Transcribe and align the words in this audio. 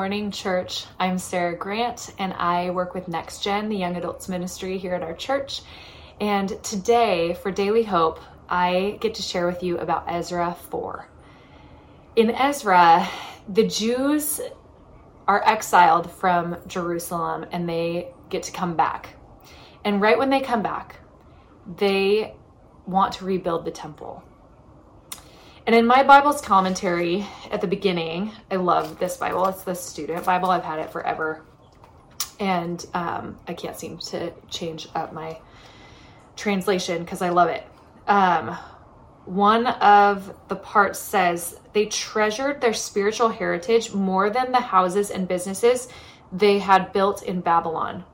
Morning 0.00 0.30
Church. 0.30 0.84
I'm 1.00 1.18
Sarah 1.18 1.56
Grant 1.56 2.14
and 2.20 2.32
I 2.34 2.70
work 2.70 2.94
with 2.94 3.08
Next 3.08 3.42
Gen, 3.42 3.68
the 3.68 3.74
young 3.74 3.96
adults 3.96 4.28
ministry 4.28 4.78
here 4.78 4.94
at 4.94 5.02
our 5.02 5.12
church. 5.12 5.62
And 6.20 6.50
today, 6.62 7.36
for 7.42 7.50
Daily 7.50 7.82
Hope, 7.82 8.20
I 8.48 8.96
get 9.00 9.14
to 9.14 9.22
share 9.22 9.48
with 9.48 9.60
you 9.64 9.76
about 9.78 10.04
Ezra 10.06 10.56
4. 10.70 11.08
In 12.14 12.30
Ezra, 12.30 13.08
the 13.48 13.66
Jews 13.66 14.40
are 15.26 15.42
exiled 15.44 16.08
from 16.08 16.58
Jerusalem 16.68 17.46
and 17.50 17.68
they 17.68 18.12
get 18.30 18.44
to 18.44 18.52
come 18.52 18.76
back. 18.76 19.16
And 19.84 20.00
right 20.00 20.16
when 20.16 20.30
they 20.30 20.40
come 20.40 20.62
back, 20.62 20.94
they 21.76 22.36
want 22.86 23.14
to 23.14 23.24
rebuild 23.24 23.64
the 23.64 23.72
temple. 23.72 24.22
And 25.68 25.74
in 25.74 25.86
my 25.86 26.02
Bible's 26.02 26.40
commentary 26.40 27.26
at 27.50 27.60
the 27.60 27.66
beginning, 27.66 28.32
I 28.50 28.56
love 28.56 28.98
this 28.98 29.18
Bible. 29.18 29.44
It's 29.48 29.64
the 29.64 29.74
student 29.74 30.24
Bible. 30.24 30.48
I've 30.48 30.64
had 30.64 30.78
it 30.78 30.90
forever. 30.90 31.44
And 32.40 32.86
um, 32.94 33.36
I 33.46 33.52
can't 33.52 33.76
seem 33.76 33.98
to 33.98 34.32
change 34.48 34.88
up 34.94 35.12
my 35.12 35.38
translation 36.36 37.04
because 37.04 37.20
I 37.20 37.28
love 37.28 37.50
it. 37.50 37.66
Um, 38.06 38.56
one 39.26 39.66
of 39.66 40.34
the 40.48 40.56
parts 40.56 40.98
says 41.00 41.60
they 41.74 41.84
treasured 41.84 42.62
their 42.62 42.72
spiritual 42.72 43.28
heritage 43.28 43.92
more 43.92 44.30
than 44.30 44.52
the 44.52 44.60
houses 44.60 45.10
and 45.10 45.28
businesses 45.28 45.88
they 46.32 46.60
had 46.60 46.94
built 46.94 47.22
in 47.22 47.42
Babylon. 47.42 48.04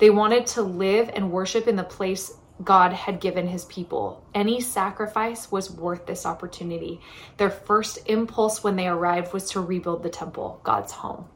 They 0.00 0.10
wanted 0.10 0.44
to 0.48 0.62
live 0.62 1.08
and 1.14 1.30
worship 1.30 1.68
in 1.68 1.76
the 1.76 1.84
place 1.84 2.32
God 2.62 2.92
had 2.92 3.20
given 3.20 3.46
his 3.46 3.64
people. 3.66 4.24
Any 4.34 4.60
sacrifice 4.60 5.52
was 5.52 5.70
worth 5.70 6.06
this 6.06 6.24
opportunity. 6.24 7.00
Their 7.36 7.50
first 7.50 7.98
impulse 8.06 8.64
when 8.64 8.76
they 8.76 8.88
arrived 8.88 9.32
was 9.32 9.50
to 9.50 9.60
rebuild 9.60 10.02
the 10.02 10.08
temple, 10.08 10.60
God's 10.64 10.92
home. 10.92 11.26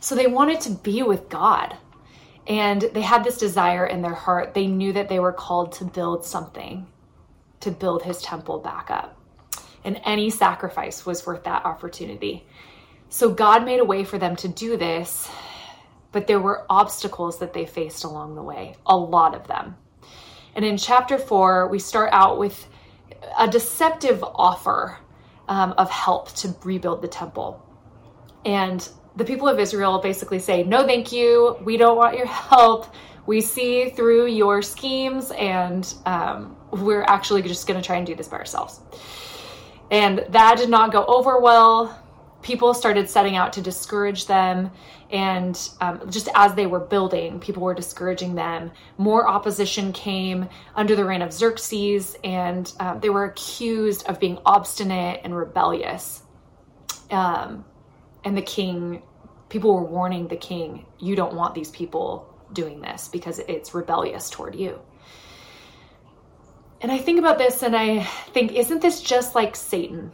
So 0.00 0.14
they 0.14 0.26
wanted 0.26 0.60
to 0.62 0.70
be 0.70 1.02
with 1.02 1.28
God. 1.28 1.76
And 2.46 2.82
they 2.82 3.02
had 3.02 3.24
this 3.24 3.38
desire 3.38 3.86
in 3.86 4.02
their 4.02 4.14
heart. 4.14 4.54
They 4.54 4.66
knew 4.66 4.92
that 4.92 5.08
they 5.08 5.18
were 5.18 5.32
called 5.32 5.72
to 5.72 5.84
build 5.84 6.24
something, 6.24 6.86
to 7.60 7.70
build 7.70 8.02
his 8.02 8.22
temple 8.22 8.58
back 8.58 8.90
up. 8.90 9.20
And 9.84 10.00
any 10.04 10.30
sacrifice 10.30 11.06
was 11.06 11.26
worth 11.26 11.44
that 11.44 11.64
opportunity. 11.64 12.46
So 13.08 13.30
God 13.30 13.64
made 13.64 13.80
a 13.80 13.84
way 13.84 14.04
for 14.04 14.18
them 14.18 14.36
to 14.36 14.48
do 14.48 14.76
this 14.76 15.28
but 16.12 16.26
there 16.26 16.40
were 16.40 16.66
obstacles 16.70 17.38
that 17.38 17.52
they 17.52 17.66
faced 17.66 18.04
along 18.04 18.34
the 18.34 18.42
way, 18.42 18.76
a 18.86 18.96
lot 18.96 19.34
of 19.34 19.46
them. 19.46 19.76
And 20.54 20.64
in 20.64 20.78
chapter 20.78 21.18
four, 21.18 21.68
we 21.68 21.78
start 21.78 22.10
out 22.12 22.38
with 22.38 22.66
a 23.38 23.48
deceptive 23.48 24.22
offer 24.22 24.98
um, 25.48 25.74
of 25.76 25.90
help 25.90 26.32
to 26.36 26.54
rebuild 26.64 27.02
the 27.02 27.08
temple. 27.08 27.62
And 28.44 28.88
the 29.16 29.24
people 29.24 29.48
of 29.48 29.58
Israel 29.58 29.98
basically 29.98 30.38
say, 30.38 30.62
No, 30.62 30.86
thank 30.86 31.12
you. 31.12 31.56
We 31.62 31.76
don't 31.76 31.96
want 31.96 32.16
your 32.16 32.26
help. 32.50 32.94
We 33.26 33.40
see 33.40 33.90
through 33.90 34.26
your 34.26 34.62
schemes, 34.62 35.32
and 35.32 35.92
um, 36.06 36.56
we're 36.70 37.02
actually 37.02 37.42
just 37.42 37.66
going 37.66 37.80
to 37.80 37.84
try 37.84 37.96
and 37.96 38.06
do 38.06 38.14
this 38.14 38.28
by 38.28 38.36
ourselves. 38.36 38.80
And 39.90 40.24
that 40.28 40.58
did 40.58 40.70
not 40.70 40.92
go 40.92 41.04
over 41.06 41.40
well 41.40 42.05
people 42.46 42.72
started 42.72 43.10
setting 43.10 43.34
out 43.34 43.52
to 43.52 43.60
discourage 43.60 44.26
them. 44.26 44.70
And 45.10 45.58
um, 45.80 46.08
just 46.08 46.28
as 46.36 46.54
they 46.54 46.66
were 46.66 46.78
building, 46.78 47.40
people 47.40 47.60
were 47.64 47.74
discouraging 47.74 48.36
them. 48.36 48.70
More 48.98 49.28
opposition 49.28 49.92
came 49.92 50.48
under 50.76 50.94
the 50.94 51.04
reign 51.04 51.22
of 51.22 51.32
Xerxes, 51.32 52.16
and 52.22 52.72
um, 52.78 53.00
they 53.00 53.10
were 53.10 53.24
accused 53.24 54.06
of 54.06 54.20
being 54.20 54.38
obstinate 54.46 55.22
and 55.24 55.36
rebellious. 55.36 56.22
Um, 57.10 57.64
and 58.24 58.36
the 58.36 58.42
king, 58.42 59.02
people 59.48 59.74
were 59.74 59.84
warning 59.84 60.28
the 60.28 60.36
king, 60.36 60.86
you 61.00 61.16
don't 61.16 61.34
want 61.34 61.52
these 61.52 61.70
people 61.70 62.32
doing 62.52 62.80
this 62.80 63.08
because 63.08 63.40
it's 63.40 63.74
rebellious 63.74 64.30
toward 64.30 64.54
you. 64.54 64.78
And 66.80 66.92
I 66.92 66.98
think 66.98 67.18
about 67.18 67.38
this 67.38 67.64
and 67.64 67.74
I 67.74 68.04
think, 68.04 68.52
isn't 68.52 68.82
this 68.82 69.00
just 69.00 69.34
like 69.34 69.56
Satan? 69.56 70.12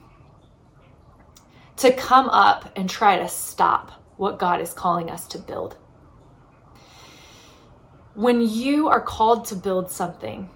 To 1.76 1.92
come 1.92 2.28
up 2.28 2.72
and 2.76 2.88
try 2.88 3.18
to 3.18 3.28
stop 3.28 3.92
what 4.16 4.38
God 4.38 4.60
is 4.60 4.72
calling 4.72 5.10
us 5.10 5.26
to 5.28 5.38
build. 5.38 5.76
When 8.14 8.40
you 8.40 8.88
are 8.88 9.00
called 9.00 9.46
to 9.46 9.56
build 9.56 9.90
something, 9.90 10.50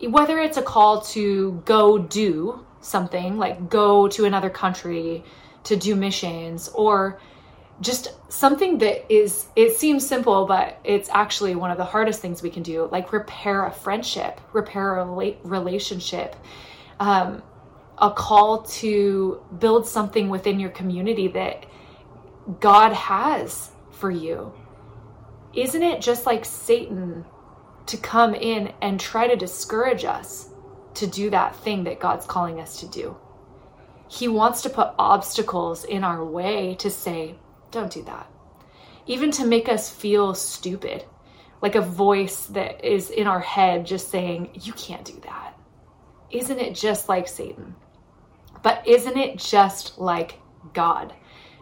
whether 0.00 0.38
it's 0.38 0.56
a 0.56 0.62
call 0.62 1.00
to 1.00 1.62
go 1.64 1.98
do 1.98 2.64
something, 2.80 3.38
like 3.38 3.68
go 3.68 4.08
to 4.08 4.24
another 4.24 4.50
country 4.50 5.24
to 5.64 5.76
do 5.76 5.96
missions, 5.96 6.68
or 6.68 7.18
just 7.80 8.12
something 8.30 8.78
that 8.78 9.12
is, 9.12 9.46
it 9.56 9.76
seems 9.76 10.06
simple, 10.06 10.46
but 10.46 10.78
it's 10.84 11.08
actually 11.10 11.54
one 11.54 11.70
of 11.70 11.78
the 11.78 11.84
hardest 11.84 12.20
things 12.20 12.42
we 12.42 12.50
can 12.50 12.62
do, 12.62 12.88
like 12.92 13.12
repair 13.12 13.66
a 13.66 13.70
friendship, 13.72 14.40
repair 14.52 14.98
a 14.98 15.04
relationship. 15.42 16.36
Um, 17.00 17.42
a 17.98 18.10
call 18.10 18.62
to 18.62 19.42
build 19.58 19.86
something 19.86 20.28
within 20.28 20.58
your 20.58 20.70
community 20.70 21.28
that 21.28 21.66
God 22.60 22.92
has 22.92 23.70
for 23.90 24.10
you. 24.10 24.52
Isn't 25.54 25.82
it 25.82 26.00
just 26.00 26.26
like 26.26 26.44
Satan 26.44 27.24
to 27.86 27.96
come 27.96 28.34
in 28.34 28.72
and 28.82 28.98
try 28.98 29.28
to 29.28 29.36
discourage 29.36 30.04
us 30.04 30.48
to 30.94 31.06
do 31.06 31.30
that 31.30 31.56
thing 31.56 31.84
that 31.84 32.00
God's 32.00 32.26
calling 32.26 32.60
us 32.60 32.80
to 32.80 32.88
do? 32.88 33.16
He 34.08 34.28
wants 34.28 34.62
to 34.62 34.70
put 34.70 34.94
obstacles 34.98 35.84
in 35.84 36.04
our 36.04 36.24
way 36.24 36.74
to 36.76 36.90
say, 36.90 37.36
don't 37.70 37.92
do 37.92 38.02
that. 38.04 38.30
Even 39.06 39.30
to 39.32 39.46
make 39.46 39.68
us 39.68 39.90
feel 39.90 40.34
stupid, 40.34 41.04
like 41.62 41.74
a 41.74 41.80
voice 41.80 42.46
that 42.46 42.84
is 42.84 43.10
in 43.10 43.26
our 43.26 43.40
head 43.40 43.86
just 43.86 44.10
saying, 44.10 44.50
you 44.54 44.72
can't 44.74 45.04
do 45.04 45.20
that. 45.24 45.58
Isn't 46.34 46.58
it 46.58 46.74
just 46.74 47.08
like 47.08 47.28
Satan? 47.28 47.76
But 48.64 48.86
isn't 48.88 49.16
it 49.16 49.38
just 49.38 49.98
like 49.98 50.40
God 50.72 51.14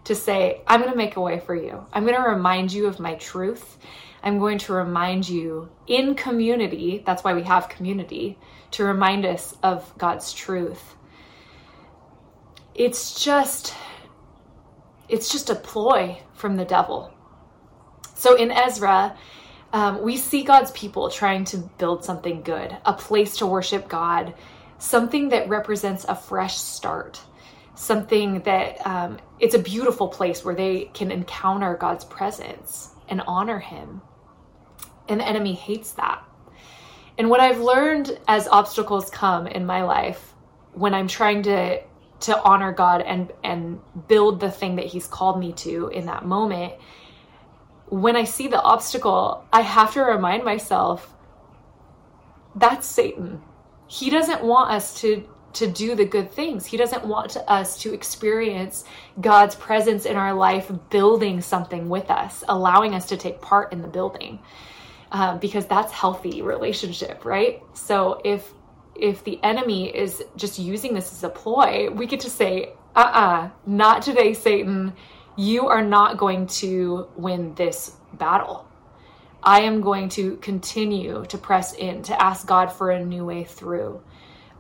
to 0.05 0.15
say, 0.15 0.63
I'm 0.67 0.81
going 0.81 0.91
to 0.91 0.97
make 0.97 1.17
a 1.17 1.21
way 1.21 1.39
for 1.39 1.55
you? 1.55 1.85
I'm 1.93 2.05
going 2.05 2.17
to 2.17 2.29
remind 2.29 2.73
you 2.73 2.87
of 2.87 2.99
my 2.99 3.15
truth. 3.17 3.77
I'm 4.23 4.39
going 4.39 4.57
to 4.59 4.73
remind 4.73 5.29
you 5.29 5.69
in 5.89 6.15
community, 6.15 7.03
that's 7.05 7.23
why 7.23 7.35
we 7.35 7.43
have 7.43 7.69
community, 7.69 8.39
to 8.71 8.85
remind 8.85 9.27
us 9.27 9.55
of 9.63 9.93
God's 9.99 10.33
truth. 10.33 10.95
It's 12.75 13.23
just 13.23 13.75
it's 15.09 15.31
just 15.31 15.51
a 15.51 15.55
ploy 15.55 16.23
from 16.33 16.57
the 16.57 16.65
devil. 16.65 17.13
So 18.15 18.37
in 18.37 18.51
Ezra, 18.51 19.15
um, 19.75 20.01
we 20.01 20.17
see 20.17 20.43
God's 20.43 20.71
people 20.71 21.11
trying 21.11 21.45
to 21.47 21.59
build 21.59 22.03
something 22.03 22.41
good, 22.43 22.75
a 22.87 22.95
place 22.95 23.37
to 23.39 23.47
worship 23.47 23.89
God, 23.89 24.33
something 24.83 25.29
that 25.29 25.49
represents 25.49 26.05
a 26.09 26.15
fresh 26.15 26.59
start, 26.59 27.21
something 27.77 28.41
that 28.41 28.85
um, 28.85 29.17
it's 29.39 29.55
a 29.55 29.59
beautiful 29.59 30.09
place 30.09 30.45
where 30.45 30.57
they 30.57 30.91
can 30.93 31.13
encounter 31.13 31.77
God's 31.77 32.05
presence 32.05 32.91
and 33.09 33.21
honor 33.29 33.61
Him. 33.61 34.03
And 35.09 35.21
the 35.21 35.29
enemy 35.29 35.55
hates 35.55 35.93
that. 35.93 36.25
And 37.17 37.31
what 37.31 37.39
I've 37.39 37.61
learned 37.61 38.19
as 38.27 38.49
obstacles 38.49 39.09
come 39.09 39.47
in 39.47 39.65
my 39.65 39.85
life 39.85 40.35
when 40.73 40.95
I'm 40.95 41.09
trying 41.09 41.45
to 41.45 41.81
to 42.21 42.43
honor 42.43 42.73
God 42.73 43.03
and 43.03 43.33
and 43.45 43.81
build 44.09 44.41
the 44.41 44.51
thing 44.51 44.77
that 44.77 44.87
he's 44.87 45.07
called 45.07 45.39
me 45.39 45.53
to 45.55 45.89
in 45.89 46.07
that 46.07 46.25
moment 46.25 46.75
when 47.89 48.15
I 48.15 48.25
see 48.25 48.47
the 48.47 48.63
obstacle 48.63 49.45
I 49.53 49.63
have 49.63 49.93
to 49.95 50.03
remind 50.03 50.45
myself 50.45 51.13
that's 52.55 52.87
Satan 52.87 53.43
he 53.93 54.09
doesn't 54.09 54.43
want 54.43 54.71
us 54.71 54.95
to 55.03 55.29
to 55.53 55.67
do 55.67 55.95
the 55.95 56.07
good 56.07 56.33
things. 56.33 56.65
He 56.65 56.79
doesn't 56.79 57.05
want 57.05 57.37
us 57.47 57.77
to 57.83 57.93
experience 57.93 58.85
God's 59.21 59.55
presence 59.55 60.07
in 60.07 60.17
our 60.17 60.33
life, 60.33 60.73
building 60.89 61.43
something 61.43 61.91
with 61.91 62.11
us, 62.11 62.43
allowing 62.49 62.95
us 62.95 63.05
to 63.11 63.19
take 63.19 63.43
part 63.43 63.71
in 63.71 63.83
the 63.83 63.89
building, 63.89 64.39
um, 65.11 65.41
because 65.41 65.67
that's 65.67 65.93
healthy 65.93 66.41
relationship, 66.41 67.27
right? 67.27 67.63
So 67.75 68.23
if 68.25 68.55
if 68.95 69.25
the 69.25 69.39
enemy 69.43 69.95
is 69.95 70.25
just 70.37 70.59
using 70.59 70.95
this 70.95 71.13
as 71.13 71.23
a 71.23 71.29
ploy, 71.29 71.91
we 71.91 72.07
get 72.07 72.21
to 72.21 72.31
say, 72.31 72.73
"Uh, 72.97 73.01
uh-uh, 73.01 73.21
uh 73.21 73.51
not 73.67 74.01
today, 74.01 74.33
Satan. 74.33 74.95
You 75.37 75.69
are 75.69 75.85
not 75.85 76.17
going 76.17 76.47
to 76.63 77.09
win 77.17 77.55
this 77.57 77.97
battle." 78.15 78.67
I 79.43 79.61
am 79.63 79.81
going 79.81 80.09
to 80.11 80.37
continue 80.37 81.25
to 81.29 81.39
press 81.39 81.75
in, 81.75 82.03
to 82.05 82.23
ask 82.23 82.47
God 82.47 82.67
for 82.67 82.91
a 82.91 83.05
new 83.05 83.25
way 83.25 83.45
through. 83.45 84.03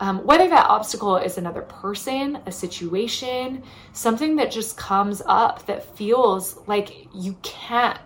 Um, 0.00 0.25
whether 0.26 0.49
that 0.49 0.67
obstacle 0.67 1.17
is 1.17 1.38
another 1.38 1.62
person, 1.62 2.40
a 2.46 2.52
situation, 2.52 3.62
something 3.93 4.34
that 4.37 4.50
just 4.50 4.76
comes 4.76 5.23
up 5.26 5.64
that 5.67 5.96
feels 5.96 6.58
like 6.67 7.06
you 7.14 7.37
can't 7.43 8.00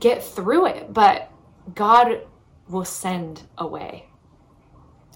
get 0.00 0.24
through 0.24 0.66
it, 0.66 0.92
but 0.92 1.30
God 1.74 2.22
will 2.68 2.84
send 2.84 3.42
a 3.58 3.66
way. 3.66 4.06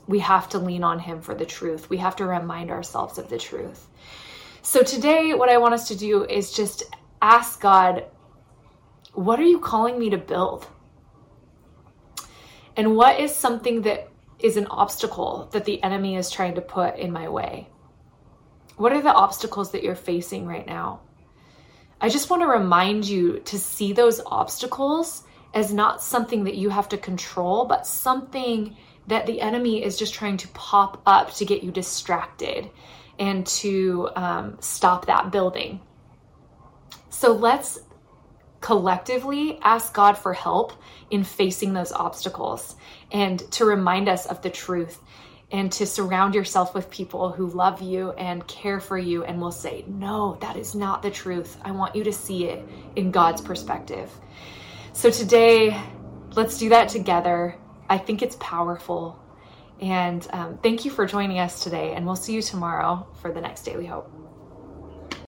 We 0.07 0.21
have 0.21 0.49
to 0.51 0.59
lean 0.59 0.85
on 0.85 1.01
Him 1.01 1.21
for 1.21 1.35
the 1.35 1.45
truth. 1.45 1.91
We 1.91 1.97
have 1.99 2.17
to 2.17 2.25
remind 2.25 2.71
ourselves 2.71 3.19
of 3.19 3.29
the 3.29 3.39
truth. 3.39 3.89
So 4.63 4.83
today, 4.83 5.35
what 5.35 5.49
I 5.49 5.59
want 5.59 5.75
us 5.75 5.89
to 5.89 5.97
do 5.97 6.25
is 6.25 6.53
just 6.53 6.85
ask 7.21 7.61
God, 7.61 8.05
what 9.13 9.41
are 9.41 9.45
you 9.45 9.59
calling 9.59 9.99
me 9.99 10.11
to 10.11 10.19
build? 10.19 10.67
And 12.77 12.97
what 12.97 13.19
is 13.19 13.35
something 13.35 13.83
that 13.83 14.09
is 14.39 14.57
an 14.57 14.67
obstacle 14.67 15.49
that 15.53 15.65
the 15.65 15.83
enemy 15.83 16.17
is 16.17 16.31
trying 16.31 16.55
to 16.55 16.61
put 16.61 16.97
in 16.97 17.11
my 17.11 17.29
way? 17.29 17.69
What 18.77 18.93
are 18.93 19.03
the 19.03 19.13
obstacles 19.13 19.73
that 19.73 19.83
you're 19.83 19.97
facing 19.97 20.47
right 20.47 20.67
now? 20.67 21.01
I 22.01 22.09
just 22.09 22.31
want 22.31 22.43
to 22.43 22.49
remind 22.49 23.09
you 23.09 23.41
to 23.41 23.59
see 23.59 23.93
those 23.93 24.21
obstacles 24.25 25.25
as 25.53 25.73
not 25.73 26.03
something 26.03 26.45
that 26.45 26.55
you 26.55 26.71
have 26.71 26.89
to 26.91 26.99
control, 26.99 27.65
but 27.65 27.87
something 27.87 28.77
that 29.09 29.27
the 29.27 29.41
enemy 29.41 29.83
is 29.83 29.99
just 29.99 30.15
trying 30.15 30.37
to 30.37 30.49
pop 30.49 31.03
up 31.07 31.33
to 31.35 31.45
get 31.45 31.65
you 31.65 31.73
distracted 31.73 32.71
and 33.19 33.47
to 33.47 34.09
um, 34.15 34.57
stop 34.61 35.07
that 35.07 35.33
building. 35.33 35.81
So 37.09 37.33
let's 37.33 37.81
collectively 38.61 39.59
ask 39.63 39.95
God 39.95 40.19
for 40.19 40.33
help 40.33 40.73
in 41.11 41.25
facing 41.25 41.73
those 41.73 41.93
obstacles 41.93 42.77
and 43.13 43.39
to 43.53 43.65
remind 43.65 44.09
us 44.09 44.27
of 44.27 44.43
the 44.43 44.51
truth 44.51 45.01
and 45.51 45.73
to 45.73 45.87
surround 45.87 46.35
yourself 46.35 46.75
with 46.75 46.91
people 46.91 47.31
who 47.31 47.47
love 47.47 47.81
you 47.81 48.13
and 48.13 48.47
care 48.47 48.81
for 48.81 48.99
you 48.99 49.25
and 49.25 49.41
will 49.41 49.53
say, 49.53 49.85
No, 49.89 50.37
that 50.41 50.57
is 50.57 50.75
not 50.75 51.03
the 51.03 51.11
truth. 51.11 51.57
I 51.63 51.71
want 51.71 51.97
you 51.97 52.05
to 52.05 52.13
see 52.13 52.47
it 52.47 52.63
in 52.97 53.11
God's 53.11 53.41
perspective. 53.41 54.11
So 54.93 55.11
today, 55.11 55.81
let's 56.35 56.59
do 56.59 56.69
that 56.71 56.89
together. 56.89 57.57
I 57.89 57.99
think 57.99 58.21
it's 58.21 58.37
powerful. 58.41 59.23
And 59.81 60.27
um, 60.33 60.59
thank 60.59 60.85
you 60.85 60.91
for 60.91 61.07
joining 61.07 61.39
us 61.39 61.63
today, 61.63 61.95
and 61.95 62.05
we'll 62.05 62.17
see 62.17 62.35
you 62.35 62.43
tomorrow 62.43 63.07
for 63.23 63.33
the 63.33 63.41
next 63.41 63.63
Daily 63.63 63.87
Hope. 63.87 64.28